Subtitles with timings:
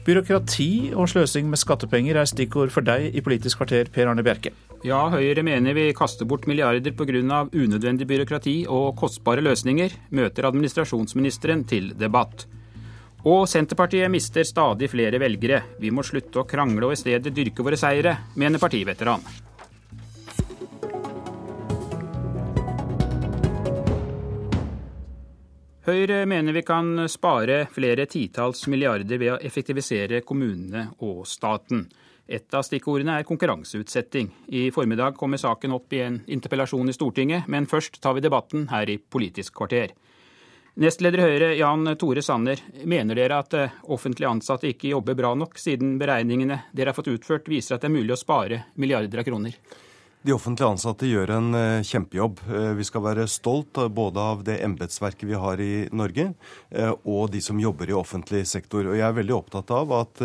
[0.00, 4.54] Byråkrati og sløsing med skattepenger er stikkord for deg i Politisk kvarter, Per Arne Bjerke.
[4.86, 7.48] Ja, Høyre mener vi kaster bort milliarder pga.
[7.52, 12.46] unødvendig byråkrati og kostbare løsninger, møter administrasjonsministeren til debatt.
[13.28, 15.62] Og Senterpartiet mister stadig flere velgere.
[15.78, 19.20] Vi må slutte å krangle og i stedet dyrke våre seire, mener partiveteran.
[25.90, 31.88] Høyre mener vi kan spare flere titalls milliarder ved å effektivisere kommunene og staten.
[32.30, 34.28] Et av stikkordene er konkurranseutsetting.
[34.54, 38.68] I formiddag kommer saken opp i en interpellasjon i Stortinget, men først tar vi debatten
[38.70, 39.96] her i Politisk kvarter.
[40.78, 42.62] Nestleder i Høyre, Jan Tore Sanner.
[42.86, 47.10] Mener dere at eh, offentlig ansatte ikke jobber bra nok, siden beregningene dere har fått
[47.10, 49.58] utført viser at det er mulig å spare milliarder av kroner?
[50.20, 52.42] De offentlig ansatte gjør en uh, kjempejobb.
[52.44, 56.26] Uh, vi skal være stolt uh, både av det embetsverket vi har i Norge,
[57.08, 58.84] og de som jobber i offentlig sektor.
[58.84, 60.20] Og jeg er veldig opptatt av at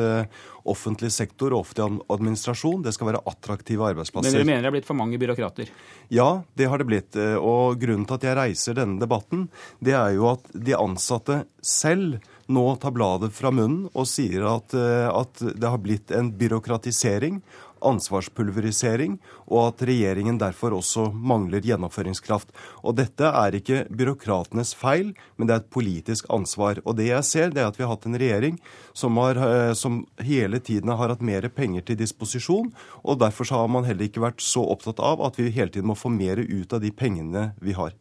[0.66, 4.30] offentlig sektor og offentlig administrasjon det skal være attraktive arbeidsplasser.
[4.30, 5.72] Men dere mener det er blitt for mange byråkrater?
[6.14, 7.18] Ja, det har det blitt.
[7.40, 9.48] Og grunnen til at jeg reiser denne debatten,
[9.80, 14.76] det er jo at de ansatte selv nå tar bladet fra munnen og sier at,
[14.78, 17.42] at det har blitt en byråkratisering
[17.86, 22.54] ansvarspulverisering, og at regjeringen derfor også mangler gjennomføringskraft.
[22.84, 26.82] Og dette er ikke byråkratenes feil, men det er et politisk ansvar.
[26.86, 28.60] Og det jeg ser, det er at vi har hatt en regjering
[28.94, 33.70] som, har, eh, som hele tiden har hatt mer penger til disposisjon, og derfor har
[33.72, 36.74] man heller ikke vært så opptatt av at vi hele tiden må få mer ut
[36.74, 37.94] av de pengene vi har.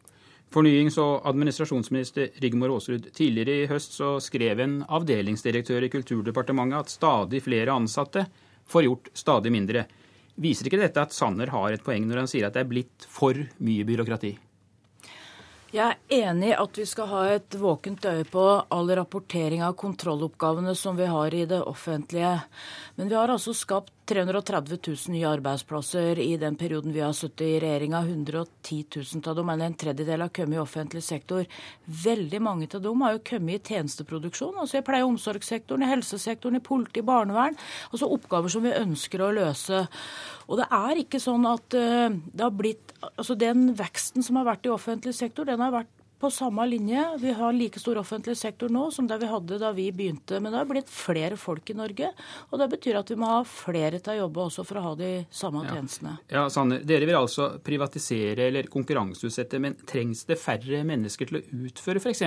[0.55, 6.93] Fornyings- og administrasjonsminister Rigmor Aasrud, tidligere i høst så skrev en avdelingsdirektør i Kulturdepartementet at
[6.93, 8.23] stadig flere ansatte
[8.67, 9.85] får gjort stadig mindre.
[10.35, 13.07] Viser ikke dette at Sanner har et poeng når han sier at det er blitt
[13.07, 14.33] for mye byråkrati?
[15.75, 19.73] Jeg er enig i at vi skal ha et våkent øye på all rapportering av
[19.79, 22.37] kontrolloppgavene som vi har i det offentlige.
[22.95, 27.41] Men vi har altså skapt 330 000 nye arbeidsplasser i den perioden vi har sittet
[27.47, 28.03] i regjeringa.
[28.05, 31.47] 110 000 av dem, eller en tredjedel, har kommet i offentlig sektor.
[32.03, 35.89] Veldig mange av dem har jo kommet i tjenesteproduksjon, altså i pleie- og omsorgssektoren, i
[35.89, 37.57] helsesektoren, i politi, barnevern.
[37.91, 39.85] Altså oppgaver som vi ønsker å løse.
[40.45, 44.47] Og det er ikke sånn at uh, det har blitt Altså den veksten som har
[44.47, 45.91] vært i offentlig sektor, den har vært
[46.25, 47.17] på samme linje.
[47.19, 50.39] Vi har like stor offentlig sektor nå som det vi hadde da vi begynte.
[50.39, 52.07] Men det har blitt flere folk i Norge,
[52.49, 54.93] og det betyr at vi må ha flere til å jobbe også for å ha
[54.97, 55.75] de samme ja.
[55.75, 56.15] tjenestene.
[56.33, 61.43] Ja, Sanne, Dere vil altså privatisere eller konkurranseutsette, men trengs det færre mennesker til å
[61.67, 62.23] utføre f.eks.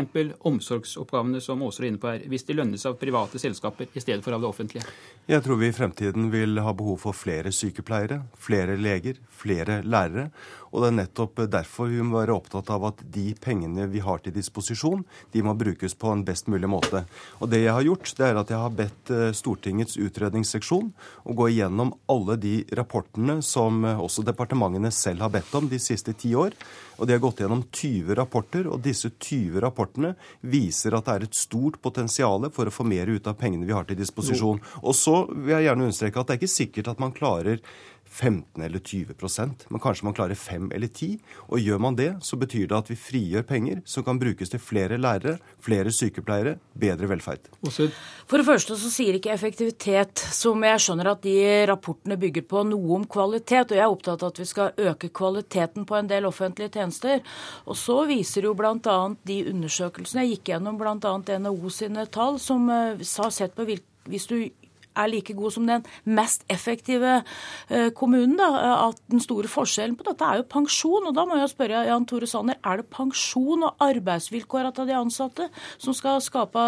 [0.47, 4.23] omsorgsoppgavene som Åser er inne på her, hvis de lønnes av private selskaper i stedet
[4.23, 4.87] for av det offentlige?
[5.27, 10.31] Jeg tror vi i fremtiden vil ha behov for flere sykepleiere, flere leger, flere lærere.
[10.73, 14.23] Og det er nettopp derfor vi må være opptatt av at de pengene vi har
[14.23, 17.05] til disposisjon, de må brukes på en best mulig måte.
[17.43, 20.93] Og det jeg har gjort, det er at jeg har bedt eh, Stortingets utredningsseksjon
[21.25, 25.81] å gå igjennom alle de rapportene som eh, også departementene selv har bedt om de
[25.83, 26.57] siste ti år.
[26.99, 31.27] Og De har gått gjennom 20 rapporter, og disse 20 rapportene viser at det er
[31.29, 34.59] et stort potensial for å få mer ut av pengene vi har til disposisjon.
[34.83, 37.63] Og så vil jeg gjerne understreke at det er ikke sikkert at man klarer
[38.09, 41.19] 15 eller 20% men kanskje man klarer 5 eller 10.
[41.49, 44.63] Og gjør man det, så betyr det at vi frigjør penger som kan brukes til
[44.63, 47.49] flere lærere, flere sykepleiere, bedre velferd.
[47.69, 51.37] For det første så sier ikke effektivitet, som jeg skjønner at de
[51.71, 53.73] rapportene bygger på, noe om kvalitet.
[53.73, 57.23] Og jeg er opptatt av at vi skal øke kvaliteten på en del offentlige tjenester.
[57.67, 58.99] Og så viser jo bl.a.
[59.29, 61.17] de undersøkelsene jeg gikk gjennom, bl.a.
[61.39, 63.69] NHO sine tall, som har eh, sett på
[64.09, 64.39] hvis du
[64.99, 67.19] er like god som den mest effektive
[67.71, 68.37] eh, kommunen.
[68.39, 68.49] Da.
[68.89, 71.09] At den store forskjellen på dette er jo pensjon.
[71.11, 74.97] Og da må jeg spørre Jan Tore Sanner, er det pensjon og arbeidsvilkårene til de
[74.99, 76.65] ansatte som skal skape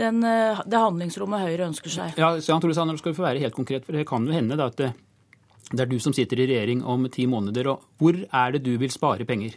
[0.00, 2.18] den, eh, det handlingsrommet Høyre ønsker seg?
[2.20, 4.58] Ja, Jan Tore Sanner, skal vi få være helt konkret, for det kan jo hende
[4.58, 4.80] da, at
[5.70, 7.68] det er du som sitter i regjering om ti måneder.
[7.70, 9.54] og Hvor er det du vil spare penger?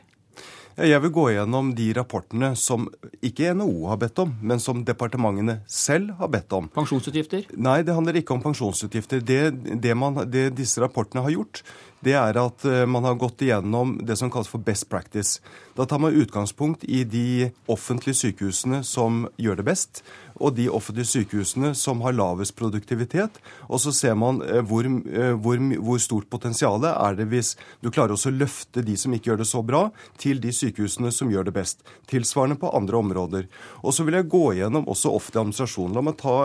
[0.74, 2.88] Jeg vil gå gjennom de rapportene som
[3.22, 6.70] ikke NHO har bedt om, men som departementene selv har bedt om.
[6.74, 7.46] Pensjonsutgifter?
[7.54, 9.22] Nei, det handler ikke om pensjonsutgifter.
[9.22, 9.42] Det,
[9.84, 11.62] det, man, det disse rapportene har gjort,
[12.04, 15.44] det er at eh, man har gått igjennom det som kalles for best practice.
[15.78, 20.02] Da tar man utgangspunkt i de offentlige sykehusene som gjør det best,
[20.40, 23.40] og de offentlige sykehusene som har lavest produktivitet.
[23.70, 27.54] Og så ser man eh, hvor, eh, hvor, hvor stort potensial er det hvis
[27.84, 29.86] du klarer også å løfte de som ikke gjør det så bra,
[30.20, 31.86] til de sykehusene som gjør det best.
[32.10, 33.48] Tilsvarende på andre områder.
[33.84, 35.96] Og så vil jeg gå gjennom også offentlig administrasjon.
[35.96, 36.38] La meg ta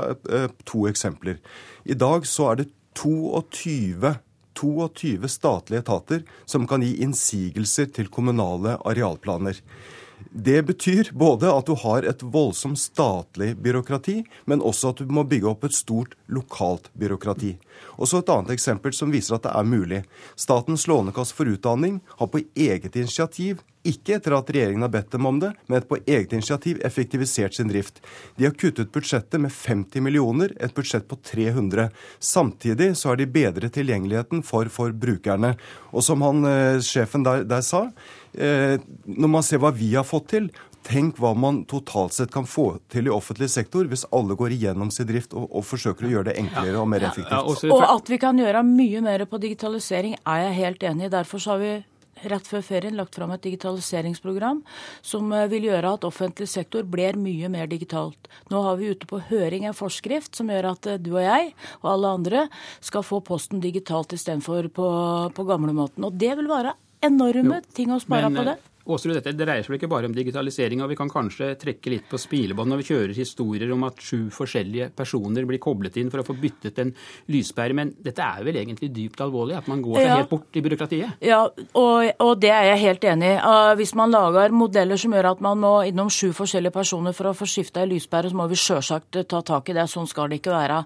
[0.68, 1.40] to eksempler.
[1.88, 4.16] I dag så er det 22
[4.58, 9.60] 22 statlige etater som kan gi innsigelser til kommunale arealplaner.
[10.30, 15.24] Det betyr både at du har et voldsomt statlig byråkrati, men også at du må
[15.24, 17.56] bygge opp et stort lokalt byråkrati.
[17.96, 20.02] Og så Et annet eksempel som viser at det er mulig.
[20.36, 25.26] Statens lånekasse for utdanning har på eget initiativ ikke etter at regjeringen har bedt dem
[25.28, 28.02] om det, men på eget initiativ effektivisert sin drift.
[28.36, 31.88] De har kuttet budsjettet med 50 millioner, et budsjett på 300.
[32.18, 35.54] Samtidig så har de bedret tilgjengeligheten for, for brukerne.
[35.92, 37.86] Og som han, eh, sjefen der, der sa,
[38.38, 40.50] når man ser hva vi har fått til,
[40.88, 44.92] Tenk hva man totalt sett kan få til i offentlig sektor hvis alle går igjennom
[44.94, 47.34] sin drift og, og forsøker å gjøre det enklere og mer effektivt.
[47.34, 51.08] Ja, ja, og at vi kan gjøre mye mer på digitalisering er jeg helt enig
[51.08, 51.12] i.
[51.12, 51.74] Derfor har vi
[52.32, 54.64] rett før ferien lagt fram et digitaliseringsprogram
[55.06, 58.30] som eh, vil gjøre at offentlig sektor blir mye mer digitalt.
[58.50, 61.52] Nå har vi ute på høring en forskrift som gjør at eh, du og jeg
[61.82, 62.48] og alle andre
[62.80, 64.90] skal få posten digitalt istedenfor på,
[65.36, 66.08] på gamlemåten.
[66.08, 66.74] Og det vil være
[67.04, 68.56] enorme jo, ting å spare men, på det.
[68.88, 72.20] Åsrud, dette dreier seg ikke bare om digitalisering, og vi kan kanskje trekke litt på
[72.20, 76.24] spilebånd når vi kjører historier om at sju forskjellige personer blir koblet inn for å
[76.24, 76.94] få byttet en
[77.28, 77.76] lyspære.
[77.76, 80.16] Men dette er vel egentlig dypt alvorlig, at man går seg ja.
[80.22, 81.20] helt bort i byråkratiet?
[81.28, 83.36] Ja, og, og, det er jeg helt enig i.
[83.82, 87.36] Hvis man lager modeller som gjør at man må innom sju forskjellige personer for å
[87.36, 89.84] få skifta ei lyspære, så må vi sjølsagt ta tak i det.
[89.92, 90.80] Sånn skal det ikke være.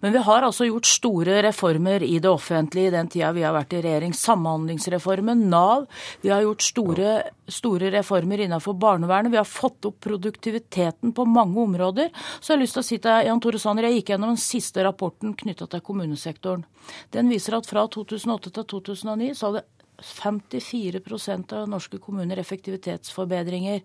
[0.00, 3.52] Men vi har altså gjort store reformer i det offentlige i den tida vi har
[3.56, 4.16] vært i regjering.
[4.16, 5.90] Samhandlingsreformen, Nav.
[6.24, 7.14] Vi har gjort store
[7.48, 9.32] store reformer innenfor barnevernet.
[9.32, 12.10] Vi har fått opp produktiviteten på mange områder.
[12.40, 14.40] Så jeg har lyst til å si til Jan Tore Sanner, jeg gikk gjennom den
[14.40, 16.64] siste rapporten knytta til kommunesektoren.
[17.12, 19.66] Den viser at fra 2008 til 2009 så hadde
[20.02, 23.82] 54% av norske kommuner effektivitetsforbedringer.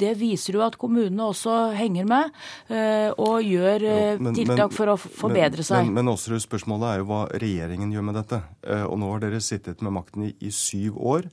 [0.00, 2.30] Det viser jo at kommunene også henger med
[2.72, 5.90] eh, og gjør jo, eh, men, tiltak men, for å forbedre seg.
[5.90, 8.42] Men, men spørsmålet er jo hva regjeringen gjør med dette.
[8.64, 11.28] Eh, og nå har dere sittet med makten i, i syv år.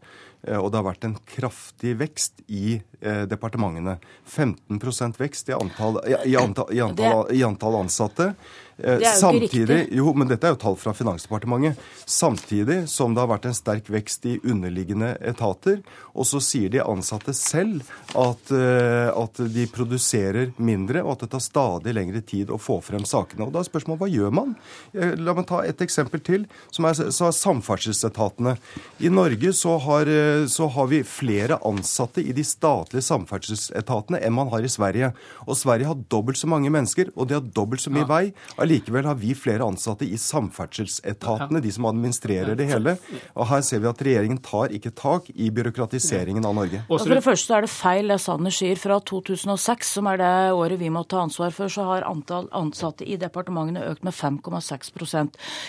[0.48, 3.98] Og det har vært en kraftig vekst i eh, departementene.
[4.26, 4.80] 15
[5.20, 8.34] vekst i antall, i, antall, i antall, i antall ansatte.
[8.80, 9.98] Eh, det er jo Samtidig, ikke riktig.
[10.00, 11.80] Jo, men dette er jo tall fra Finansdepartementet.
[12.06, 15.82] Samtidig som det har vært en sterk vekst i underliggende etater.
[16.16, 17.88] Og så sier de ansatte selv
[18.18, 22.80] at, eh, at de produserer mindre, og at det tar stadig lengre tid å få
[22.84, 23.48] frem sakene.
[23.48, 24.56] Og da er spørsmålet hva gjør man?
[24.94, 28.58] Eh, la meg ta et eksempel til, som er, så er samferdselsetatene.
[29.02, 30.06] I Norge så har,
[30.50, 35.12] så har vi flere ansatte i de statlige samferdselsetatene enn man har i Sverige.
[35.48, 38.10] Og Sverige har dobbelt så mange mennesker, og de har dobbelt så mye ja.
[38.10, 38.24] vei.
[38.62, 42.96] Allikevel har vi flere ansatte i samferdselsetatene, de som administrerer det hele.
[43.36, 46.84] Og her ser vi at regjeringen tar ikke tak i byråkratiseringen av Norge.
[46.88, 48.80] Og for det første er det feil det Sanner sier.
[48.80, 53.08] Fra 2006, som er det året vi må ta ansvar for, så har antall ansatte
[53.08, 54.94] i departementene økt med 5,6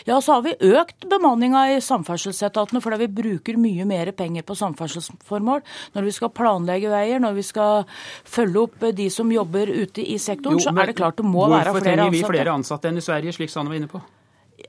[0.07, 4.59] Ja, så har vi økt bemanninga i samferdselsetatene fordi vi bruker mye mer penger på
[4.59, 5.65] samferdselsformål.
[5.97, 7.85] Når vi skal planlegge veier, når vi skal
[8.29, 11.47] følge opp de som jobber ute i sektoren, jo, så er det klart det må
[11.49, 11.77] være flere ansatte.
[11.77, 14.03] Hvorfor trenger vi flere ansatte enn i Sverige, slik Sanne var inne på?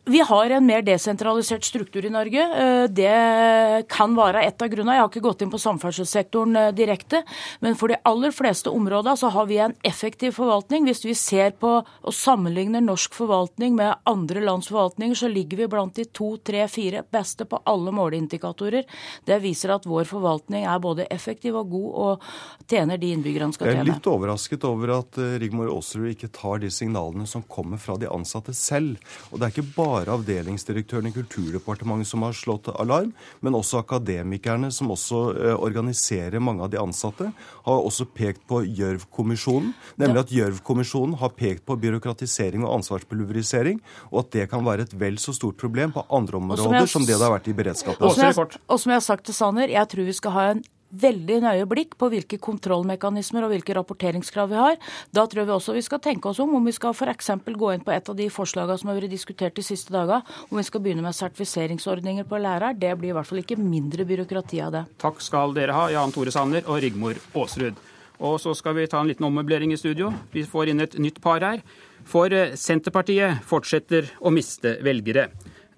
[0.06, 2.42] Vi har en mer desentralisert struktur i Norge.
[2.42, 4.96] Eh, det kan være et av grunnene.
[4.98, 7.20] Jeg har ikke gått inn på samferdselssektoren eh, direkte.
[7.62, 10.88] Men for de aller fleste områder så har vi en effektiv forvaltning.
[10.90, 15.70] Hvis vi ser på og sammenligner norsk forvaltning med andre lands forvaltninger, så ligger vi
[15.70, 18.90] blant de to, tre, fire beste på alle måleindikatorer.
[19.30, 22.26] Det viser at vår forvaltning er både effektiv og god og
[22.66, 23.84] tjener de innbyggerne skal tjene.
[23.84, 27.78] Jeg er litt overrasket over at eh, Rigmor Aasrud ikke tar de signalene som kommer
[27.78, 28.98] fra de ansatte selv.
[29.30, 33.12] Og det er ikke bare bare avdelingsdirektøren i Kulturdepartementet som har slått alarm,
[33.44, 37.30] men også akademikerne, som også eh, organiserer mange av de ansatte,
[37.68, 39.74] har også pekt på Gjørv-kommisjonen.
[40.02, 43.82] Nemlig at Gjørv-kommisjonen har pekt på byråkratisering og ansvarspulverisering,
[44.12, 47.08] og at det kan være et vel så stort problem på andre områder som, som
[47.08, 48.06] det det har vært i beredskapen.
[48.08, 50.46] Og som jeg, og som jeg har sagt til Sanner, jeg tror vi skal ha
[50.56, 54.80] en veldig nøye blikk på hvilke kontrollmekanismer og hvilke rapporteringskrav vi har.
[55.16, 57.32] Da tror vi også vi skal tenke oss om om vi skal f.eks.
[57.46, 60.60] gå inn på et av de forslagene som har vært diskutert de siste dagene, om
[60.60, 62.74] vi skal begynne med sertifiseringsordninger på lærere.
[62.78, 64.84] Det blir i hvert fall ikke mindre byråkrati av det.
[65.02, 67.80] Takk skal dere ha, Jan Tore Sanner og Rigmor Aasrud.
[68.22, 70.12] Og så skal vi ta en liten ommøblering i studio.
[70.34, 71.64] Vi får inn et nytt par her.
[72.06, 75.30] For eh, Senterpartiet fortsetter å miste velgere.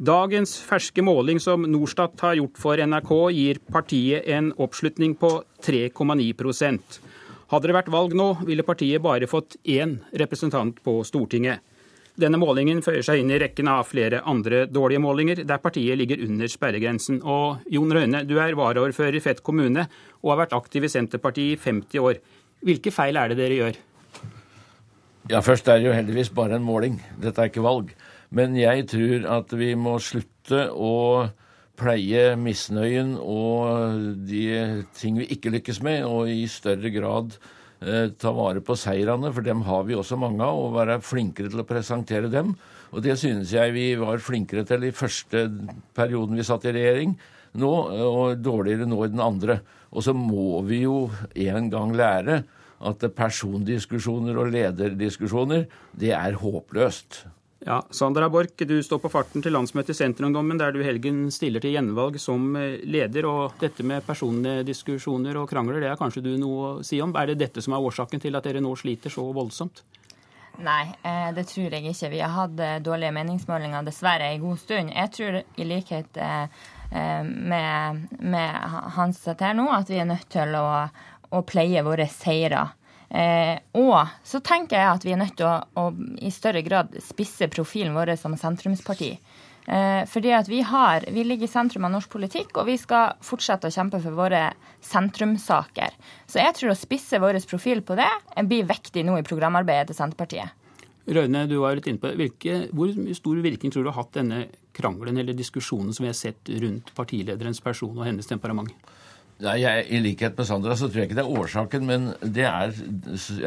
[0.04, 5.30] Dagens ferske måling som Norstat har gjort for NRK, gir partiet en oppslutning på
[5.64, 6.98] 3,9%
[7.54, 11.62] Hadde det vært valg nå, ville partiet bare fått én representant på Stortinget.
[12.20, 16.26] Denne målingen føyer seg inn i rekken av flere andre dårlige målinger, der partiet ligger
[16.26, 17.22] under sperregrensen.
[17.24, 19.86] Og Jon Røyne, du er varaordfører i Fet kommune
[20.20, 22.20] og har vært aktiv i Senterpartiet i 50 år.
[22.66, 23.80] Hvilke feil er det dere gjør?
[25.32, 27.00] Ja, Først er det jo heldigvis bare en måling.
[27.22, 27.94] Dette er ikke valg.
[28.34, 30.94] Men jeg tror at vi må slutte å
[31.78, 34.46] pleie misnøyen og de
[34.98, 37.36] ting vi ikke lykkes med, og i større grad
[37.82, 41.52] eh, ta vare på seirene, for dem har vi også mange av, og være flinkere
[41.54, 42.56] til å presentere dem.
[42.94, 45.46] Og det synes jeg vi var flinkere til i første
[45.98, 47.16] perioden vi satt i regjering
[47.62, 47.72] nå,
[48.10, 49.60] og dårligere nå i den andre.
[49.94, 51.08] Og så må vi jo
[51.46, 52.42] en gang lære
[52.84, 55.66] at persondiskusjoner og lederdiskusjoner,
[55.98, 57.24] det er håpløst.
[57.66, 61.30] Ja, Sandra Borch, du står på farten til landsmøtet i Senterungdommen, der du i helgen
[61.32, 63.24] stiller til gjenvalg som eh, leder.
[63.30, 67.14] og Dette med persondiskusjoner og krangler, det har kanskje du noe å si om.
[67.16, 69.80] Er det dette som er årsaken til at dere nå sliter så voldsomt?
[70.60, 72.12] Nei, eh, det tror jeg ikke.
[72.12, 74.92] Vi har hatt eh, dårlige meningsmålinger dessverre en god stund.
[74.92, 76.24] Jeg tror i likhet
[76.94, 80.68] med, med Hans her nå at vi er nødt til å,
[81.32, 82.68] å pleie våre seire.
[83.14, 86.96] Eh, og så tenker jeg at vi er nødt til å, å i større grad
[87.06, 89.12] spisse profilen vår som sentrumsparti.
[89.64, 93.14] Eh, fordi at vi, har, vi ligger i sentrum av norsk politikk, og vi skal
[93.24, 94.48] fortsette å kjempe for våre
[94.84, 95.96] sentrumssaker.
[96.28, 98.10] Så jeg tror å spisse vår profil på det
[98.50, 100.60] blir viktig nå i programarbeidet til Senterpartiet.
[101.04, 104.46] Røyne, du var litt inne på Hvilke, Hvor stor virkning tror du har hatt denne
[104.76, 108.72] krangelen eller diskusjonen som vi har sett rundt partilederens person og hennes temperament?
[109.42, 112.46] Nei, jeg, I likhet med Sandra så tror jeg ikke det er årsaken, men det
[112.46, 112.76] er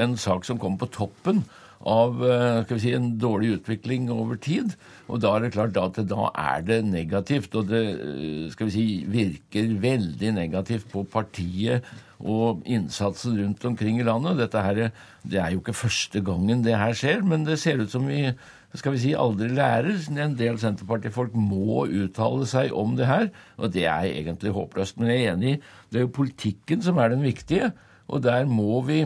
[0.03, 1.45] en sak som kommer på toppen
[1.87, 4.75] av eh, skal vi si, en dårlig utvikling over tid.
[5.07, 7.55] Og da er det klart at da er det negativt.
[7.59, 14.01] Og det eh, skal vi si, virker veldig negativt på partiet og innsatsen rundt omkring
[14.01, 14.41] i landet.
[14.41, 14.83] Dette her,
[15.23, 18.33] Det er jo ikke første gangen det her skjer, men det ser ut som vi
[18.75, 20.01] skal vi si, aldri lærer.
[20.21, 24.99] En del Senterpartifolk må uttale seg om det her, og det er egentlig håpløst.
[25.01, 25.55] Men jeg er enig
[25.91, 27.71] det er jo politikken som er den viktige,
[28.11, 29.05] og der må vi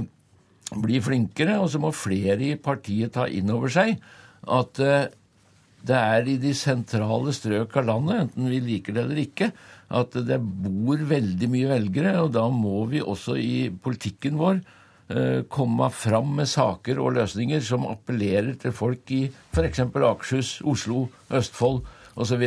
[0.80, 1.58] bli flinkere.
[1.60, 3.98] Og så må flere i partiet ta inn over seg
[4.40, 5.10] at uh,
[5.84, 9.50] det er i de sentrale strøk av landet, enten vi liker det eller ikke,
[9.96, 14.79] at det bor veldig mye velgere, og da må vi også i politikken vår Eh,
[15.50, 19.82] komme fram med saker og løsninger som appellerer til folk i f.eks.
[19.82, 21.82] Akershus, Oslo, Østfold
[22.20, 22.44] osv.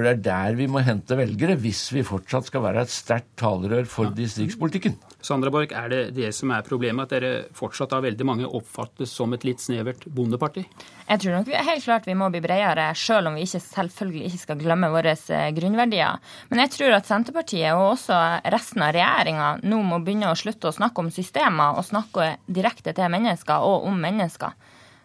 [0.00, 3.34] For det er der vi må hente velgere, hvis vi fortsatt skal være et sterkt
[3.36, 4.14] talerør for ja.
[4.16, 4.94] distriktspolitikken.
[5.20, 9.12] Sandra Borch, er det det som er problemet, at dere fortsatt av veldig mange oppfattes
[9.12, 10.64] som et litt snevert bondeparti?
[11.04, 14.30] Jeg tror nok vi, helt klart vi må bli bredere, selv om vi ikke selvfølgelig
[14.30, 16.32] ikke skal glemme våre eh, grunnverdier.
[16.48, 18.24] Men jeg tror at Senterpartiet og også
[18.56, 22.96] resten av regjeringa nå må begynne å slutte å snakke om systemer og snakke direkte
[22.96, 24.56] til mennesker og om mennesker.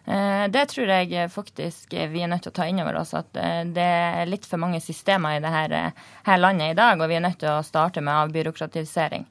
[0.06, 3.14] Eh, det tror jeg faktisk vi er nødt til å ta inn over oss.
[3.18, 5.82] At eh, det er litt for mange systemer i dette
[6.28, 9.26] her landet i dag, og vi er nødt til å starte med avbyråkratisering.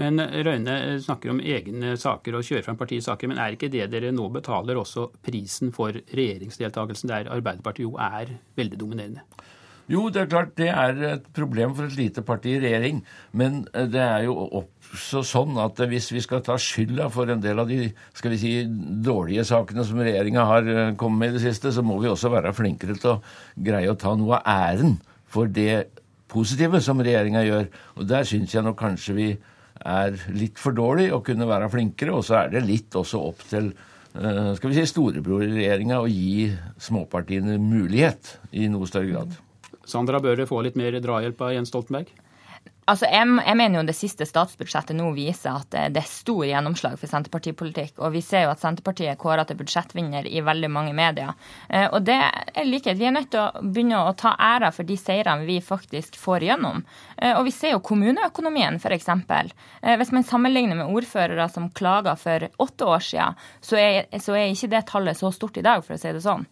[0.00, 3.28] Men Røyne snakker om egne saker og kjører fram partiets saker.
[3.28, 8.36] Men er ikke det dere nå betaler også prisen for regjeringsdeltakelsen, der Arbeiderpartiet jo er
[8.60, 9.26] veldig dominerende?
[9.90, 13.00] Jo, det er klart det er et problem for et lite parti i regjering.
[13.34, 17.58] Men det er jo også sånn at hvis vi skal ta skylda for en del
[17.58, 18.52] av de skal vi si,
[19.02, 22.30] dårlige sakene som regjeringa har eh, kommet med i det siste, så må vi også
[22.30, 23.20] være flinkere til å
[23.58, 25.88] greie å ta noe av æren for det
[26.30, 27.68] positive som regjeringa gjør.
[27.98, 29.28] Og der syns jeg nok kanskje vi
[29.80, 32.14] er litt for dårlig å kunne være flinkere.
[32.14, 33.72] Og så er det litt også opp til
[34.14, 39.40] eh, skal vi si, storebror i regjeringa å gi småpartiene mulighet i noe større grad.
[39.88, 42.10] Sandra, bør få litt mer drahjelp av Jens Stoltenberg?
[42.90, 46.96] Altså, jeg, jeg, mener jo det siste statsbudsjettet nå viser at det er stor gjennomslag
[46.98, 48.00] for Senterpartipolitikk.
[48.02, 51.36] Og vi ser jo at Senterpartiet er kåra til budsjettvinner i veldig mange medier.
[51.68, 52.98] Eh, og det er likhet.
[52.98, 56.48] Vi er nødt til å begynne å ta æra for de seirene vi faktisk får
[56.48, 56.82] igjennom.
[57.16, 59.10] Eh, og vi ser jo kommuneøkonomien, f.eks.
[59.12, 64.34] Eh, hvis man sammenligner med ordførere som klaga for åtte år siden, så er, så
[64.34, 66.48] er ikke det tallet så stort i dag, for å si det sånn.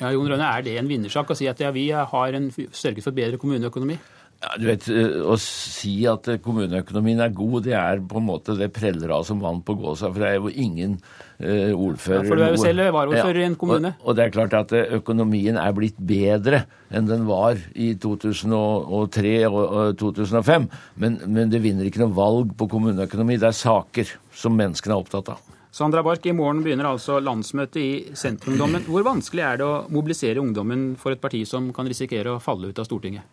[0.00, 3.04] Ja, Jon Rønne, Er det en vinnersak å si at ja, vi har en, sørget
[3.04, 3.98] for bedre kommuneøkonomi?
[4.44, 8.56] Ja, du vet, eh, Å si at kommuneøkonomien er god, det er på en måte
[8.58, 10.10] det preller av som vann på gåsa.
[10.10, 13.46] For det er jo ingen uh, ordfører ja, For du er jo selv varaordfører ja,
[13.46, 13.94] i en kommune.
[14.00, 17.94] Og, og, det er klart at eh, økonomien er blitt bedre enn den var i
[18.00, 20.68] 2003 og 2005.
[21.00, 23.40] Men, men det vinner ikke noe valg på kommuneøkonomi.
[23.40, 25.50] Det er saker som menneskene er opptatt av.
[25.74, 28.84] Sandra Bark, i morgen begynner altså landsmøtet i Senterungdommen.
[28.86, 32.70] Hvor vanskelig er det å mobilisere ungdommen for et parti som kan risikere å falle
[32.70, 33.26] ut av Stortinget?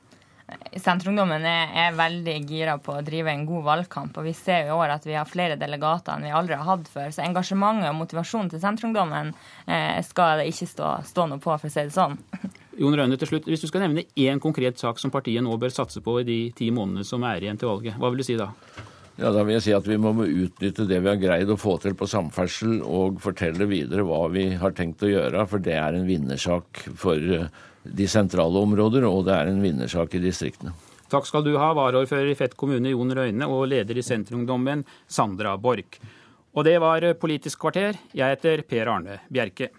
[0.74, 4.18] Senterungdommen er, er, veldig gira på å drive en god valgkamp.
[4.18, 6.90] og Vi ser i år at vi har flere delegater enn vi aldri har hatt
[6.90, 7.14] før.
[7.14, 9.36] Så engasjementet og motivasjonen til Senterungdommen
[9.68, 12.18] eh, skal det ikke stå, stå, noe på, for å si det sånn.
[12.82, 15.78] Jon Rønne, til slutt, Hvis du skal nevne én konkret sak som partiet nå bør
[15.78, 18.42] satse på i de ti månedene som er igjen til valget, hva vil du si
[18.42, 18.50] da?
[19.20, 21.76] Ja, Da vil jeg si at vi må utnytte det vi har greid å få
[21.84, 25.44] til på samferdsel, og fortelle videre hva vi har tenkt å gjøre.
[25.52, 27.50] For det er en vinnersak for eh,
[27.84, 30.74] de sentrale områder, og det er en vinnersak i distriktene.
[31.12, 35.58] Takk skal du ha, varaordfører i Fett kommune Jon Røyne og leder i Senterungdommen Sandra
[35.60, 36.00] Borch.
[36.56, 38.00] Og det var Politisk kvarter.
[38.16, 39.70] Jeg heter Per Arne Bjerke.